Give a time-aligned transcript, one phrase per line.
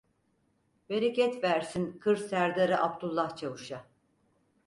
[0.89, 3.85] Bereket versin kır Serdarı Abdullah Çavuş'a.